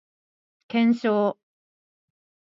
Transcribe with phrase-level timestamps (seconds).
[0.67, 1.37] 検証